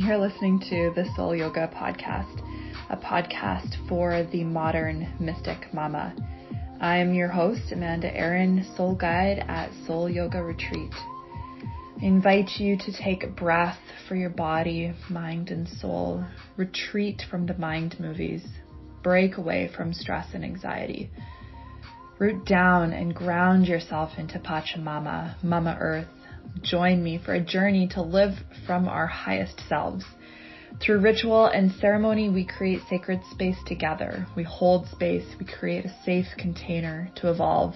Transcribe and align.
You're 0.00 0.16
listening 0.16 0.60
to 0.70 0.92
the 0.94 1.12
Soul 1.16 1.34
Yoga 1.34 1.68
Podcast, 1.74 2.40
a 2.88 2.96
podcast 2.96 3.74
for 3.88 4.22
the 4.30 4.44
modern 4.44 5.12
mystic 5.18 5.74
mama. 5.74 6.14
I 6.80 6.98
am 6.98 7.12
your 7.14 7.26
host, 7.26 7.72
Amanda 7.72 8.16
Aaron, 8.16 8.64
Soul 8.76 8.94
Guide 8.94 9.44
at 9.48 9.72
Soul 9.88 10.08
Yoga 10.08 10.40
Retreat. 10.40 10.92
I 12.00 12.04
invite 12.04 12.60
you 12.60 12.78
to 12.78 12.92
take 12.92 13.24
a 13.24 13.26
breath 13.26 13.80
for 14.06 14.14
your 14.14 14.30
body, 14.30 14.94
mind, 15.10 15.50
and 15.50 15.68
soul. 15.68 16.24
Retreat 16.56 17.24
from 17.28 17.46
the 17.46 17.58
mind 17.58 17.96
movies. 17.98 18.46
Break 19.02 19.36
away 19.36 19.68
from 19.76 19.92
stress 19.92 20.28
and 20.32 20.44
anxiety. 20.44 21.10
Root 22.20 22.46
down 22.46 22.92
and 22.92 23.12
ground 23.12 23.66
yourself 23.66 24.10
into 24.16 24.38
Pachamama, 24.38 25.42
Mama 25.42 25.76
Earth, 25.80 26.06
Join 26.62 27.02
me 27.02 27.18
for 27.18 27.34
a 27.34 27.40
journey 27.40 27.88
to 27.88 28.02
live 28.02 28.34
from 28.66 28.88
our 28.88 29.06
highest 29.06 29.60
selves. 29.68 30.04
Through 30.80 31.00
ritual 31.00 31.46
and 31.46 31.72
ceremony, 31.72 32.28
we 32.28 32.44
create 32.44 32.82
sacred 32.88 33.20
space 33.30 33.58
together. 33.66 34.26
We 34.36 34.44
hold 34.44 34.86
space. 34.88 35.24
We 35.38 35.46
create 35.46 35.84
a 35.84 36.02
safe 36.04 36.26
container 36.36 37.10
to 37.16 37.30
evolve. 37.30 37.74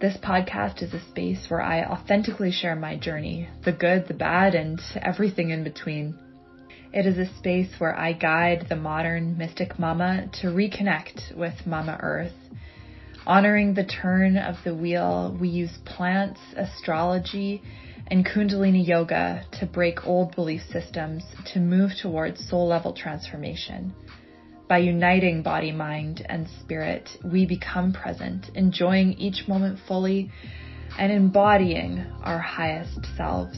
This 0.00 0.16
podcast 0.16 0.82
is 0.82 0.92
a 0.92 1.00
space 1.10 1.48
where 1.48 1.62
I 1.62 1.84
authentically 1.84 2.50
share 2.50 2.74
my 2.74 2.96
journey, 2.96 3.48
the 3.64 3.72
good, 3.72 4.08
the 4.08 4.14
bad, 4.14 4.54
and 4.54 4.80
everything 4.96 5.50
in 5.50 5.62
between. 5.62 6.18
It 6.92 7.06
is 7.06 7.18
a 7.18 7.32
space 7.38 7.72
where 7.78 7.96
I 7.96 8.12
guide 8.12 8.66
the 8.68 8.76
modern 8.76 9.38
mystic 9.38 9.78
mama 9.78 10.28
to 10.40 10.48
reconnect 10.48 11.36
with 11.36 11.66
Mama 11.66 11.98
Earth 12.02 12.34
Honoring 13.24 13.74
the 13.74 13.84
turn 13.84 14.36
of 14.36 14.56
the 14.64 14.74
wheel, 14.74 15.36
we 15.40 15.48
use 15.48 15.70
plants, 15.84 16.40
astrology, 16.56 17.62
and 18.08 18.26
Kundalini 18.26 18.84
yoga 18.84 19.44
to 19.60 19.66
break 19.66 20.04
old 20.04 20.34
belief 20.34 20.62
systems 20.72 21.22
to 21.52 21.60
move 21.60 21.92
towards 22.02 22.48
soul 22.48 22.66
level 22.66 22.92
transformation. 22.92 23.94
By 24.68 24.78
uniting 24.78 25.42
body, 25.42 25.70
mind, 25.70 26.26
and 26.28 26.48
spirit, 26.62 27.08
we 27.24 27.46
become 27.46 27.92
present, 27.92 28.50
enjoying 28.56 29.12
each 29.12 29.46
moment 29.46 29.78
fully 29.86 30.32
and 30.98 31.12
embodying 31.12 32.04
our 32.24 32.40
highest 32.40 33.06
selves. 33.16 33.56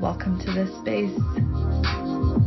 Welcome 0.00 0.38
to 0.46 0.52
this 0.52 0.70
space. 0.80 2.39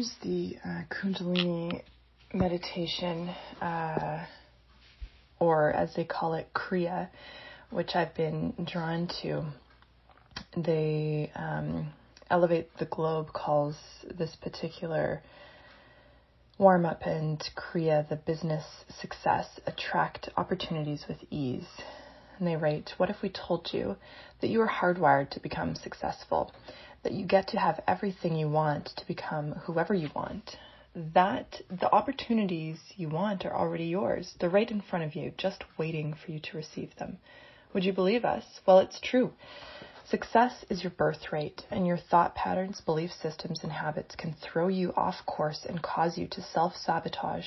Here's 0.00 0.14
the 0.22 0.56
uh, 0.64 0.82
Kundalini 0.88 1.82
meditation, 2.32 3.28
uh, 3.60 4.24
or 5.38 5.74
as 5.74 5.94
they 5.94 6.04
call 6.04 6.32
it, 6.32 6.48
Kriya, 6.54 7.10
which 7.68 7.94
I've 7.94 8.14
been 8.14 8.54
drawn 8.64 9.10
to. 9.20 9.44
They 10.56 11.30
um, 11.34 11.92
Elevate 12.30 12.74
the 12.78 12.86
Globe 12.86 13.34
calls 13.34 13.76
this 14.18 14.34
particular 14.40 15.20
warm 16.56 16.86
up 16.86 17.02
and 17.02 17.38
Kriya 17.54 18.08
the 18.08 18.16
business 18.16 18.64
success 19.02 19.60
attract 19.66 20.30
opportunities 20.34 21.04
with 21.10 21.18
ease. 21.30 21.68
And 22.38 22.48
they 22.48 22.56
write, 22.56 22.94
What 22.96 23.10
if 23.10 23.20
we 23.20 23.28
told 23.28 23.68
you 23.74 23.96
that 24.40 24.48
you 24.48 24.62
are 24.62 24.66
hardwired 24.66 25.28
to 25.32 25.40
become 25.40 25.74
successful? 25.74 26.52
That 27.02 27.12
you 27.12 27.26
get 27.26 27.48
to 27.48 27.58
have 27.58 27.82
everything 27.86 28.36
you 28.36 28.48
want 28.48 28.86
to 28.96 29.06
become 29.06 29.52
whoever 29.52 29.94
you 29.94 30.10
want, 30.14 30.56
that 30.94 31.60
the 31.70 31.90
opportunities 31.92 32.78
you 32.96 33.08
want 33.08 33.44
are 33.44 33.54
already 33.54 33.84
yours. 33.84 34.34
They're 34.38 34.50
right 34.50 34.70
in 34.70 34.80
front 34.82 35.04
of 35.04 35.14
you, 35.14 35.32
just 35.36 35.64
waiting 35.78 36.14
for 36.14 36.32
you 36.32 36.40
to 36.40 36.56
receive 36.56 36.94
them. 36.96 37.18
Would 37.72 37.84
you 37.84 37.92
believe 37.92 38.24
us? 38.24 38.44
Well, 38.66 38.80
it's 38.80 39.00
true. 39.00 39.32
Success 40.10 40.64
is 40.68 40.82
your 40.82 40.90
birthright, 40.90 41.64
and 41.70 41.86
your 41.86 41.96
thought 41.96 42.34
patterns, 42.34 42.80
belief 42.80 43.12
systems, 43.12 43.60
and 43.62 43.70
habits 43.70 44.16
can 44.16 44.32
throw 44.32 44.66
you 44.66 44.92
off 44.96 45.24
course 45.24 45.64
and 45.68 45.80
cause 45.80 46.18
you 46.18 46.26
to 46.26 46.42
self 46.42 46.74
sabotage, 46.74 47.46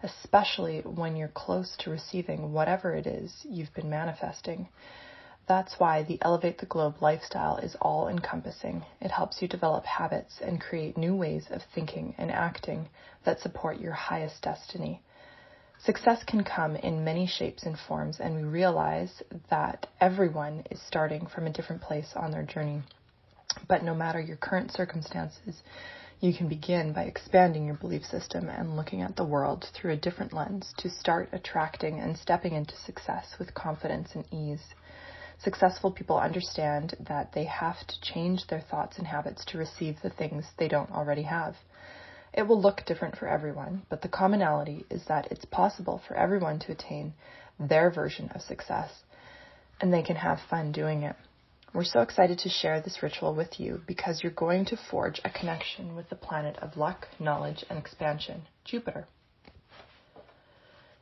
especially 0.00 0.82
when 0.82 1.16
you're 1.16 1.26
close 1.26 1.74
to 1.80 1.90
receiving 1.90 2.52
whatever 2.52 2.94
it 2.94 3.08
is 3.08 3.32
you've 3.42 3.74
been 3.74 3.90
manifesting. 3.90 4.68
That's 5.46 5.78
why 5.78 6.02
the 6.02 6.18
Elevate 6.22 6.58
the 6.58 6.66
Globe 6.66 7.02
lifestyle 7.02 7.58
is 7.58 7.76
all 7.80 8.08
encompassing. 8.08 8.84
It 9.00 9.10
helps 9.10 9.42
you 9.42 9.48
develop 9.48 9.84
habits 9.84 10.40
and 10.40 10.60
create 10.60 10.96
new 10.96 11.14
ways 11.14 11.48
of 11.50 11.62
thinking 11.74 12.14
and 12.16 12.30
acting 12.30 12.88
that 13.24 13.40
support 13.40 13.78
your 13.78 13.92
highest 13.92 14.40
destiny. 14.42 15.02
Success 15.78 16.24
can 16.24 16.44
come 16.44 16.76
in 16.76 17.04
many 17.04 17.26
shapes 17.26 17.64
and 17.64 17.78
forms, 17.78 18.20
and 18.20 18.34
we 18.36 18.44
realize 18.44 19.22
that 19.50 19.86
everyone 20.00 20.64
is 20.70 20.80
starting 20.80 21.26
from 21.26 21.46
a 21.46 21.52
different 21.52 21.82
place 21.82 22.14
on 22.16 22.30
their 22.30 22.44
journey. 22.44 22.82
But 23.68 23.82
no 23.82 23.94
matter 23.94 24.20
your 24.20 24.38
current 24.38 24.72
circumstances, 24.72 25.62
you 26.20 26.32
can 26.32 26.48
begin 26.48 26.94
by 26.94 27.02
expanding 27.02 27.66
your 27.66 27.74
belief 27.74 28.04
system 28.06 28.48
and 28.48 28.76
looking 28.76 29.02
at 29.02 29.16
the 29.16 29.24
world 29.24 29.66
through 29.74 29.92
a 29.92 29.96
different 29.96 30.32
lens 30.32 30.72
to 30.78 30.88
start 30.88 31.28
attracting 31.32 32.00
and 32.00 32.16
stepping 32.16 32.54
into 32.54 32.74
success 32.76 33.34
with 33.38 33.52
confidence 33.52 34.14
and 34.14 34.24
ease. 34.32 34.74
Successful 35.38 35.90
people 35.90 36.18
understand 36.18 36.94
that 37.00 37.32
they 37.32 37.44
have 37.44 37.86
to 37.86 38.00
change 38.00 38.46
their 38.46 38.60
thoughts 38.60 38.98
and 38.98 39.06
habits 39.06 39.44
to 39.46 39.58
receive 39.58 40.00
the 40.00 40.10
things 40.10 40.44
they 40.58 40.68
don't 40.68 40.90
already 40.92 41.22
have. 41.22 41.56
It 42.32 42.48
will 42.48 42.60
look 42.60 42.84
different 42.84 43.16
for 43.16 43.28
everyone, 43.28 43.82
but 43.88 44.02
the 44.02 44.08
commonality 44.08 44.84
is 44.90 45.04
that 45.06 45.30
it's 45.30 45.44
possible 45.44 46.00
for 46.06 46.16
everyone 46.16 46.58
to 46.60 46.72
attain 46.72 47.14
their 47.60 47.90
version 47.90 48.28
of 48.34 48.42
success, 48.42 48.90
and 49.80 49.92
they 49.92 50.02
can 50.02 50.16
have 50.16 50.40
fun 50.50 50.72
doing 50.72 51.02
it. 51.02 51.16
We're 51.72 51.84
so 51.84 52.00
excited 52.00 52.38
to 52.38 52.48
share 52.48 52.80
this 52.80 53.02
ritual 53.02 53.34
with 53.34 53.58
you 53.58 53.82
because 53.86 54.22
you're 54.22 54.32
going 54.32 54.64
to 54.66 54.76
forge 54.76 55.20
a 55.24 55.30
connection 55.30 55.96
with 55.96 56.08
the 56.08 56.16
planet 56.16 56.56
of 56.58 56.76
luck, 56.76 57.08
knowledge, 57.18 57.64
and 57.68 57.78
expansion, 57.78 58.42
Jupiter. 58.64 59.06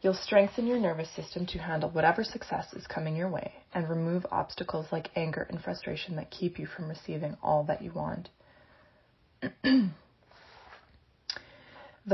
You'll 0.02 0.14
strengthen 0.14 0.66
your 0.66 0.80
nervous 0.80 1.08
system 1.14 1.46
to 1.46 1.58
handle 1.58 1.88
whatever 1.88 2.24
success 2.24 2.66
is 2.72 2.88
coming 2.88 3.14
your 3.14 3.30
way 3.30 3.52
and 3.72 3.88
remove 3.88 4.26
obstacles 4.32 4.86
like 4.90 5.10
anger 5.14 5.46
and 5.48 5.62
frustration 5.62 6.16
that 6.16 6.28
keep 6.28 6.58
you 6.58 6.66
from 6.66 6.88
receiving 6.88 7.36
all 7.40 7.62
that 7.64 7.82
you 7.82 7.92
want. 7.92 8.28
the 9.62 9.92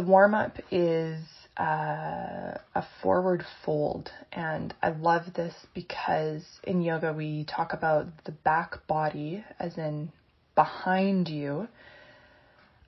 warm 0.03 0.35
up 0.35 0.59
is 0.71 1.19
uh, 1.59 2.59
a 2.75 2.85
forward 3.03 3.43
fold, 3.65 4.11
and 4.33 4.75
I 4.83 4.91
love 4.91 5.33
this 5.35 5.55
because 5.75 6.45
in 6.65 6.83
yoga 6.83 7.15
we 7.15 7.45
talk 7.45 7.73
about 7.73 8.07
the 8.27 8.33
back 8.33 8.87
body, 8.87 9.43
as 9.59 9.79
in 9.79 10.13
behind 10.55 11.29
you, 11.29 11.69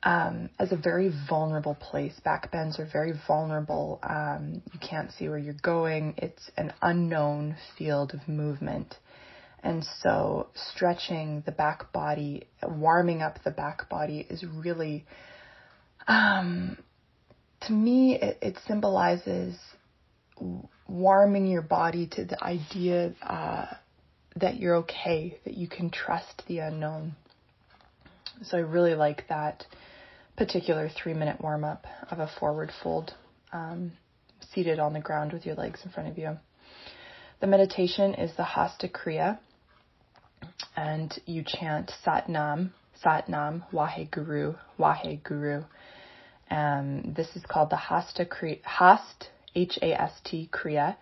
um, 0.03 0.49
as 0.59 0.73
a 0.73 0.77
very 0.77 1.13
vulnerable 1.29 1.75
place. 1.75 2.19
Back 2.25 2.51
bends 2.51 2.79
are 2.79 2.89
very 2.91 3.13
vulnerable. 3.27 3.99
Um, 4.03 4.63
you 4.73 4.81
can't 4.81 5.13
see 5.13 5.29
where 5.29 5.39
you're 5.39 5.55
going. 5.63 6.15
It's 6.17 6.51
an 6.57 6.73
unknown 6.81 7.57
field 7.77 8.15
of 8.15 8.27
movement. 8.27 8.95
And 9.63 9.85
so 10.03 10.49
stretching 10.73 11.43
the 11.45 11.53
back 11.53 11.93
body, 11.93 12.47
warming 12.67 13.21
up 13.21 13.43
the 13.45 13.51
back 13.51 13.91
body 13.91 14.27
is 14.31 14.43
really, 14.43 15.05
um, 16.09 16.79
to 17.67 17.73
me, 17.73 18.19
it, 18.19 18.39
it, 18.41 18.57
symbolizes 18.67 19.59
warming 20.89 21.47
your 21.47 21.61
body 21.61 22.07
to 22.13 22.25
the 22.25 22.43
idea 22.43 23.13
uh, 23.23 23.67
that 24.37 24.59
you're 24.59 24.77
okay, 24.77 25.39
that 25.45 25.53
you 25.53 25.69
can 25.69 25.91
trust 25.91 26.43
the 26.49 26.61
unknown. 26.61 27.15
So 28.45 28.57
I 28.57 28.61
really 28.61 28.95
like 28.95 29.29
that 29.29 29.67
particular 30.41 30.89
three 30.89 31.13
minute 31.13 31.39
warm 31.39 31.65
up 31.65 31.87
of 32.11 32.19
a 32.19 32.31
forward 32.41 32.73
fold, 32.83 33.13
um, 33.53 33.93
seated 34.55 34.79
on 34.79 34.95
the 34.95 35.01
ground 35.01 35.35
with 35.35 35.45
your 35.45 35.55
legs 35.55 35.81
in 35.85 35.91
front 35.91 36.09
of 36.09 36.17
you. 36.17 36.35
The 37.43 37.47
meditation 37.47 38.15
is 38.15 38.35
the 38.39 38.45
Hasta 38.45 38.89
Kriya, 38.89 39.39
and 40.75 41.13
you 41.27 41.45
chant 41.47 41.93
Sat 42.03 42.27
Nam, 42.27 42.73
Sat 43.03 43.29
Nam, 43.29 43.65
Wahe 43.71 44.11
Guru, 44.11 44.55
Wahe 44.79 45.23
Guru. 45.23 45.63
Um, 46.51 47.13
this 47.15 47.29
is 47.37 47.43
called 47.47 47.69
the 47.69 47.77
Hasta 47.77 48.25
Kriya, 48.25 48.61
Hast, 48.63 49.29
H 49.55 49.79
A 49.83 49.93
S 49.93 50.13
T 50.25 50.49
Kriya, 50.51 50.97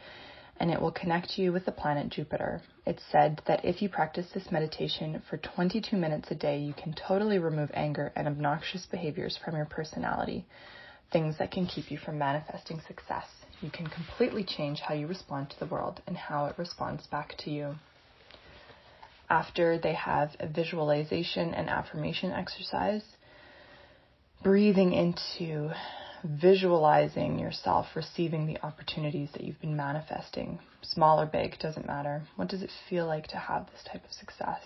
and 0.61 0.71
it 0.71 0.81
will 0.81 0.91
connect 0.91 1.39
you 1.39 1.53
with 1.53 1.65
the 1.65 1.73
planet 1.73 2.09
Jupiter. 2.09 2.61
It's 2.85 3.03
said 3.13 3.41
that 3.47 3.65
if 3.65 3.81
you 3.81 3.89
practice 3.89 4.27
this 4.35 4.51
meditation 4.51 5.23
for 5.29 5.37
22 5.37 5.97
minutes 5.97 6.31
a 6.31 6.35
day, 6.35 6.59
you 6.59 6.75
can 6.75 6.95
totally 6.95 7.39
remove 7.39 7.71
anger 7.75 8.13
and 8.17 8.27
obnoxious 8.27 8.87
behaviors 8.87 9.39
from 9.45 9.55
your 9.55 9.67
personality, 9.67 10.45
things 11.13 11.37
that 11.39 11.53
can 11.53 11.67
keep 11.67 11.91
you 11.91 11.99
from 11.99 12.19
manifesting 12.19 12.81
success. 12.87 13.27
You 13.61 13.71
can 13.71 13.87
completely 13.87 14.45
change 14.45 14.81
how 14.81 14.95
you 14.95 15.07
respond 15.07 15.51
to 15.51 15.59
the 15.59 15.67
world 15.67 16.01
and 16.07 16.17
how 16.17 16.47
it 16.47 16.59
responds 16.59 17.07
back 17.07 17.37
to 17.39 17.51
you. 17.51 17.75
After 19.31 19.79
they 19.79 19.95
have 19.95 20.31
a 20.41 20.49
visualization 20.49 21.55
and 21.55 21.69
affirmation 21.69 22.33
exercise, 22.33 23.03
breathing 24.43 24.93
into 24.93 25.73
visualizing 26.25 27.38
yourself 27.38 27.87
receiving 27.94 28.47
the 28.47 28.59
opportunities 28.65 29.31
that 29.32 29.43
you've 29.43 29.61
been 29.61 29.76
manifesting, 29.76 30.59
small 30.82 31.20
or 31.20 31.26
big, 31.26 31.59
doesn't 31.59 31.87
matter. 31.87 32.23
What 32.37 32.49
does 32.49 32.62
it 32.62 32.70
feel 32.88 33.06
like 33.06 33.26
to 33.29 33.37
have 33.37 33.67
this 33.67 33.85
type 33.85 34.05
of 34.05 34.12
success? 34.12 34.62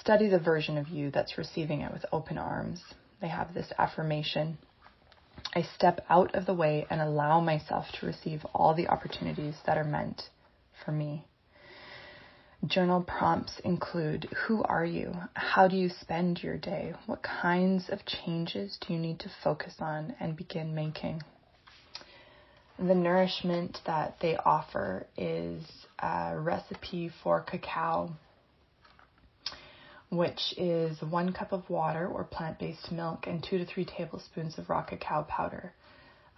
Study 0.00 0.28
the 0.28 0.38
version 0.38 0.76
of 0.76 0.88
you 0.88 1.10
that's 1.10 1.38
receiving 1.38 1.80
it 1.80 1.92
with 1.92 2.04
open 2.12 2.38
arms. 2.38 2.82
They 3.20 3.28
have 3.28 3.54
this 3.54 3.72
affirmation 3.78 4.58
I 5.52 5.62
step 5.62 6.04
out 6.08 6.34
of 6.34 6.46
the 6.46 6.54
way 6.54 6.86
and 6.90 7.00
allow 7.00 7.40
myself 7.40 7.86
to 7.92 8.06
receive 8.06 8.44
all 8.54 8.74
the 8.74 8.88
opportunities 8.88 9.54
that 9.66 9.78
are 9.78 9.84
meant 9.84 10.30
for 10.84 10.90
me. 10.90 11.26
Journal 12.68 13.02
prompts 13.02 13.58
include 13.64 14.28
Who 14.46 14.62
are 14.62 14.84
you? 14.84 15.12
How 15.34 15.68
do 15.68 15.76
you 15.76 15.88
spend 15.88 16.42
your 16.42 16.56
day? 16.56 16.94
What 17.06 17.22
kinds 17.22 17.90
of 17.90 18.06
changes 18.06 18.78
do 18.80 18.94
you 18.94 18.98
need 18.98 19.18
to 19.20 19.30
focus 19.42 19.74
on 19.80 20.14
and 20.20 20.36
begin 20.36 20.74
making? 20.74 21.22
The 22.78 22.94
nourishment 22.94 23.80
that 23.86 24.16
they 24.20 24.36
offer 24.36 25.06
is 25.16 25.64
a 25.98 26.38
recipe 26.38 27.10
for 27.22 27.42
cacao, 27.42 28.12
which 30.10 30.54
is 30.56 31.02
one 31.02 31.32
cup 31.32 31.52
of 31.52 31.68
water 31.68 32.06
or 32.06 32.24
plant 32.24 32.60
based 32.60 32.90
milk 32.90 33.26
and 33.26 33.42
two 33.42 33.58
to 33.58 33.66
three 33.66 33.84
tablespoons 33.84 34.58
of 34.58 34.70
raw 34.70 34.82
cacao 34.82 35.24
powder, 35.24 35.72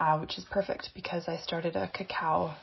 uh, 0.00 0.19
which 0.19 0.38
is 0.38 0.44
perfect 0.50 0.90
because 0.94 1.28
I 1.28 1.37
started 1.37 1.76
a 1.76 1.88
cacao 1.88 2.55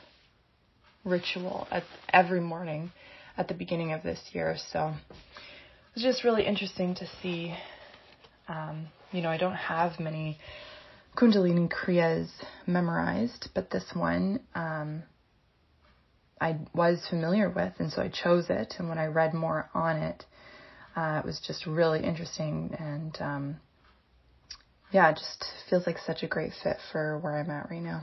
ritual 1.04 1.66
at 1.70 1.84
every 2.12 2.40
morning 2.40 2.90
at 3.36 3.48
the 3.48 3.54
beginning 3.54 3.92
of 3.92 4.02
this 4.02 4.20
year. 4.32 4.56
So 4.72 4.88
it 4.88 5.94
was 5.94 6.04
just 6.04 6.24
really 6.24 6.44
interesting 6.46 6.94
to 6.96 7.06
see. 7.22 7.54
Um, 8.48 8.88
you 9.12 9.22
know, 9.22 9.30
I 9.30 9.36
don't 9.36 9.54
have 9.54 9.98
many 10.00 10.38
Kundalini 11.16 11.70
Kriyas 11.70 12.28
memorized, 12.66 13.48
but 13.54 13.70
this 13.70 13.84
one 13.94 14.40
um, 14.54 15.04
I 16.40 16.58
was 16.74 17.06
familiar 17.08 17.48
with, 17.48 17.74
and 17.78 17.90
so 17.92 18.02
I 18.02 18.08
chose 18.08 18.46
it. 18.50 18.74
And 18.78 18.88
when 18.88 18.98
I 18.98 19.06
read 19.06 19.32
more 19.32 19.70
on 19.72 19.96
it, 19.96 20.24
uh, 20.96 21.20
it 21.22 21.26
was 21.26 21.40
just 21.40 21.66
really 21.66 22.02
interesting, 22.02 22.74
and 22.78 23.16
um, 23.20 23.56
yeah, 24.92 25.10
it 25.10 25.14
just 25.14 25.44
feels 25.70 25.86
like 25.86 25.98
such 25.98 26.22
a 26.22 26.26
great 26.26 26.52
fit 26.62 26.76
for 26.92 27.18
where 27.18 27.38
I'm 27.38 27.50
at 27.50 27.70
right 27.70 27.82
now. 27.82 28.02